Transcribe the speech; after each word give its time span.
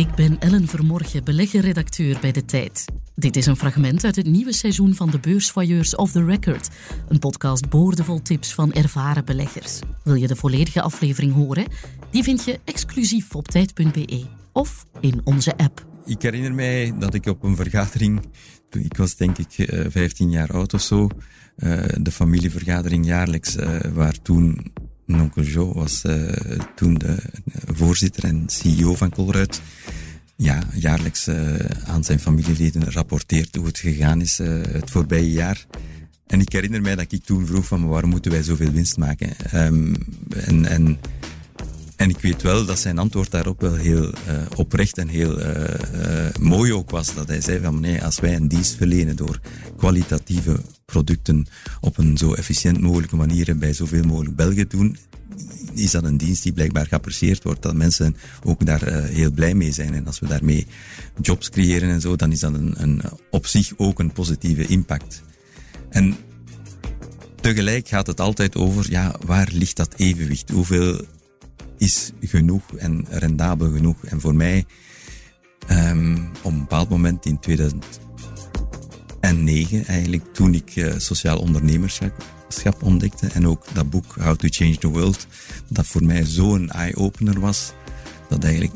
Ik 0.00 0.14
ben 0.14 0.38
Ellen 0.38 0.68
Vermorgen, 0.68 1.24
beleggerredacteur 1.24 2.18
bij 2.20 2.32
De 2.32 2.44
Tijd. 2.44 2.84
Dit 3.14 3.36
is 3.36 3.46
een 3.46 3.56
fragment 3.56 4.04
uit 4.04 4.16
het 4.16 4.26
nieuwe 4.26 4.52
seizoen 4.52 4.94
van 4.94 5.10
de 5.10 5.18
Beursvoyeurs 5.18 5.96
of 5.96 6.12
the 6.12 6.24
Record. 6.24 6.68
Een 7.08 7.18
podcast 7.18 7.68
boordevol 7.68 8.22
tips 8.22 8.54
van 8.54 8.72
ervaren 8.72 9.24
beleggers. 9.24 9.78
Wil 10.04 10.14
je 10.14 10.26
de 10.26 10.36
volledige 10.36 10.82
aflevering 10.82 11.32
horen? 11.32 11.66
Die 12.10 12.22
vind 12.22 12.44
je 12.44 12.60
exclusief 12.64 13.34
op 13.34 13.48
tijd.be 13.48 14.24
of 14.52 14.86
in 15.00 15.20
onze 15.24 15.56
app. 15.56 15.86
Ik 16.04 16.22
herinner 16.22 16.54
mij 16.54 16.92
dat 16.98 17.14
ik 17.14 17.26
op 17.26 17.42
een 17.42 17.56
vergadering, 17.56 18.20
ik 18.70 18.96
was 18.96 19.16
denk 19.16 19.38
ik 19.38 19.68
15 19.88 20.30
jaar 20.30 20.52
oud 20.52 20.74
of 20.74 20.80
zo, 20.80 21.08
eh, 21.56 21.82
de 22.00 22.10
familievergadering 22.10 23.06
jaarlijks, 23.06 23.56
eh, 23.56 23.78
waar 23.92 24.22
toen 24.22 24.72
Onkel 25.18 25.42
Joe 25.42 25.74
was 25.74 26.02
toen 26.74 26.94
de 26.94 27.22
voorzitter 27.66 28.24
en 28.24 28.44
CEO 28.46 28.94
van 28.94 29.10
Colruyt. 29.10 29.60
Ja, 30.40 30.62
jaarlijks 30.74 31.28
uh, 31.28 31.54
aan 31.84 32.04
zijn 32.04 32.20
familieleden 32.20 32.92
rapporteert 32.92 33.56
hoe 33.56 33.66
het 33.66 33.78
gegaan 33.78 34.20
is 34.20 34.40
uh, 34.40 34.62
het 34.62 34.90
voorbije 34.90 35.30
jaar. 35.30 35.66
En 36.26 36.40
ik 36.40 36.52
herinner 36.52 36.82
mij 36.82 36.94
dat 36.94 37.12
ik 37.12 37.24
toen 37.24 37.46
vroeg 37.46 37.66
van 37.66 37.88
waarom 37.88 38.10
moeten 38.10 38.30
wij 38.30 38.42
zoveel 38.42 38.70
winst 38.70 38.96
maken? 38.96 39.30
Um, 39.54 39.94
en, 40.28 40.66
en 40.66 40.98
en 41.96 42.10
ik 42.10 42.18
weet 42.18 42.42
wel 42.42 42.64
dat 42.64 42.78
zijn 42.78 42.98
antwoord 42.98 43.30
daarop 43.30 43.60
wel 43.60 43.74
heel 43.74 44.04
uh, 44.04 44.12
oprecht 44.56 44.98
en 44.98 45.08
heel 45.08 45.38
mooi 46.40 46.72
ook 46.72 46.90
was. 46.90 47.14
Dat 47.14 47.28
hij 47.28 47.40
zei 47.40 47.60
van 47.60 47.80
nee, 47.80 48.04
als 48.04 48.20
wij 48.20 48.36
een 48.36 48.48
dienst 48.48 48.74
verlenen 48.74 49.16
door 49.16 49.40
kwalitatieve 49.76 50.60
producten 50.84 51.46
op 51.80 51.98
een 51.98 52.18
zo 52.18 52.32
efficiënt 52.32 52.80
mogelijke 52.80 53.16
manier 53.16 53.58
bij 53.58 53.72
zoveel 53.72 54.04
mogelijk 54.04 54.36
Belgen 54.36 54.68
doen, 54.68 54.96
is 55.74 55.90
dat 55.90 56.04
een 56.04 56.16
dienst 56.16 56.42
die 56.42 56.52
blijkbaar 56.52 56.86
geapprecieerd 56.86 57.42
wordt. 57.42 57.62
Dat 57.62 57.74
mensen 57.74 58.16
ook 58.44 58.66
daar 58.66 59.02
heel 59.02 59.30
blij 59.30 59.54
mee 59.54 59.72
zijn. 59.72 59.94
En 59.94 60.06
als 60.06 60.18
we 60.18 60.26
daarmee 60.26 60.66
jobs 61.20 61.50
creëren 61.50 61.88
en 61.90 62.00
zo, 62.00 62.16
dan 62.16 62.32
is 62.32 62.40
dat 62.40 62.54
een, 62.54 62.74
een 62.76 63.02
op 63.30 63.46
zich 63.46 63.72
ook 63.76 63.98
een 63.98 64.12
positieve 64.12 64.66
impact. 64.66 65.22
En 65.88 66.16
tegelijk 67.40 67.88
gaat 67.88 68.06
het 68.06 68.20
altijd 68.20 68.56
over, 68.56 68.90
ja, 68.90 69.14
waar 69.26 69.48
ligt 69.52 69.76
dat 69.76 69.94
evenwicht? 69.96 70.50
Hoeveel 70.50 71.04
is 71.78 72.12
genoeg 72.20 72.76
en 72.76 73.06
rendabel 73.08 73.72
genoeg. 73.72 74.04
En 74.04 74.20
voor 74.20 74.34
mij, 74.34 74.64
um, 75.70 76.30
op 76.42 76.52
een 76.52 76.58
bepaald 76.60 76.88
moment 76.88 77.26
in 77.26 77.38
2009 79.34 79.86
eigenlijk, 79.86 80.34
toen 80.34 80.54
ik 80.54 80.76
uh, 80.76 80.94
sociaal 80.96 81.38
ondernemerschap 81.38 82.82
ontdekte 82.82 83.26
en 83.26 83.46
ook 83.46 83.64
dat 83.72 83.90
boek 83.90 84.14
How 84.14 84.36
to 84.36 84.48
Change 84.50 84.78
the 84.78 84.88
World, 84.88 85.26
dat 85.68 85.86
voor 85.86 86.04
mij 86.04 86.24
zo'n 86.24 86.70
eye-opener 86.70 87.40
was, 87.40 87.72
dat 88.28 88.44
eigenlijk 88.44 88.74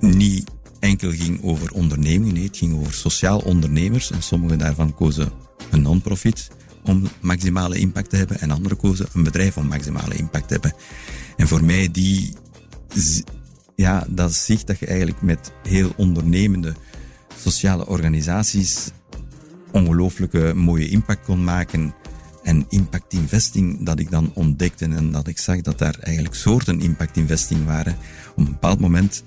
niet 0.00 0.50
enkel 0.80 1.10
ging 1.10 1.42
over 1.42 1.72
ondernemingen, 1.72 2.34
nee, 2.34 2.44
het 2.44 2.56
ging 2.56 2.80
over 2.80 2.92
sociaal 2.92 3.38
ondernemers 3.38 4.10
en 4.10 4.22
sommige 4.22 4.56
daarvan 4.56 4.94
kozen 4.94 5.32
een 5.70 5.82
non-profit 5.82 6.50
om 6.84 7.08
maximale 7.20 7.78
impact 7.78 8.10
te 8.10 8.16
hebben 8.16 8.40
en 8.40 8.50
anderen 8.50 8.78
kozen 8.78 9.06
een 9.12 9.22
bedrijf 9.22 9.56
om 9.56 9.66
maximale 9.66 10.14
impact 10.14 10.48
te 10.48 10.52
hebben. 10.52 10.74
En 11.36 11.48
voor 11.48 11.64
mij 11.64 11.90
die, 11.90 12.32
ja, 13.76 14.06
dat 14.08 14.34
zicht 14.34 14.66
dat 14.66 14.78
je 14.78 14.86
eigenlijk 14.86 15.22
met 15.22 15.52
heel 15.68 15.92
ondernemende 15.96 16.74
sociale 17.36 17.86
organisaties 17.86 18.90
ongelooflijke 19.72 20.52
mooie 20.54 20.88
impact 20.88 21.24
kon 21.24 21.44
maken. 21.44 21.94
En 22.42 22.66
impact 22.68 23.12
investing 23.12 23.86
dat 23.86 23.98
ik 23.98 24.10
dan 24.10 24.30
ontdekte 24.34 24.84
en 24.84 25.12
dat 25.12 25.26
ik 25.26 25.38
zag 25.38 25.60
dat 25.60 25.78
daar 25.78 25.96
eigenlijk 26.00 26.34
soorten 26.34 26.80
impact 26.80 27.16
investing 27.16 27.64
waren. 27.64 27.96
Op 28.30 28.38
een 28.38 28.44
bepaald 28.44 28.80
moment 28.80 29.24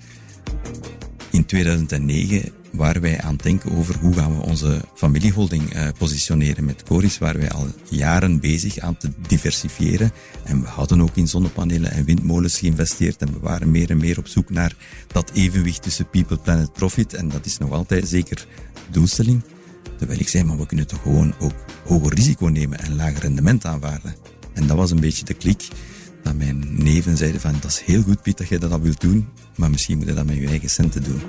in 1.32 1.46
2009 1.46 2.54
waar 2.72 3.02
wij 3.02 3.22
aan 3.22 3.36
denken 3.36 3.72
over 3.72 3.98
hoe 4.00 4.14
gaan 4.14 4.38
we 4.38 4.46
onze 4.46 4.82
familieholding 4.94 5.76
uh, 5.76 5.88
positioneren 5.98 6.66
met 6.66 6.84
Coris, 6.84 7.18
waar 7.18 7.38
wij 7.38 7.52
al 7.52 7.68
jaren 7.90 8.40
bezig 8.40 8.80
aan 8.80 8.98
te 8.98 9.10
diversifiëren. 9.28 10.12
En 10.44 10.62
we 10.62 10.68
hadden 10.68 11.02
ook 11.02 11.16
in 11.16 11.28
zonnepanelen 11.28 11.92
en 11.92 12.06
windmolens 12.06 12.60
geïnvesteerd 12.60 13.22
en 13.22 13.34
we 13.34 13.40
waren 13.40 13.72
meer 13.72 13.90
en 13.90 13.98
meer 13.98 14.18
op 14.18 14.28
zoek 14.28 14.50
naar 14.50 14.76
dat 15.08 15.32
evenwicht 15.34 15.82
tussen 15.82 16.10
people, 16.10 16.38
planet, 16.38 16.74
profit. 16.74 17.14
En 17.14 17.30
dat 17.30 17.46
is 17.46 17.58
nog 17.58 17.72
altijd 17.72 18.08
zeker 18.08 18.48
doelstelling. 18.92 19.42
Terwijl 19.98 20.20
ik 20.20 20.28
zei, 20.28 20.44
maar 20.44 20.58
we 20.58 20.66
kunnen 20.66 20.88
toch 20.88 21.02
gewoon 21.02 21.34
ook 21.40 21.54
hoger 21.86 22.14
risico 22.14 22.46
nemen 22.48 22.80
en 22.80 22.96
lager 22.96 23.22
rendement 23.22 23.66
aanvaarden. 23.66 24.16
En 24.54 24.68
dat 24.68 24.78
was 24.78 24.92
een 24.92 25.00
beetje 25.00 25.26
de 25.26 25.34
klik 25.34 25.68
dat 26.24 26.36
mijn 26.36 26.84
neven 26.84 27.18
zeiden 27.18 27.42
van, 27.42 27.54
dat 27.62 27.72
is 27.72 27.82
heel 27.86 28.02
goed 28.02 28.22
Piet 28.22 28.38
dat 28.38 28.48
jij 28.48 28.58
dat 28.58 28.80
wilt 28.80 29.02
doen, 29.02 29.28
maar 29.56 29.70
misschien 29.70 29.98
moet 29.98 30.08
je 30.08 30.14
dat 30.14 30.26
met 30.26 30.36
je 30.36 30.48
eigen 30.48 30.70
centen 30.70 31.04
doen. 31.04 31.22